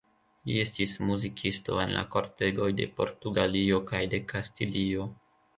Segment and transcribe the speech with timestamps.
[0.49, 5.11] Li estis muzikisto en la kortegoj de Portugalio kaj de Kastilio.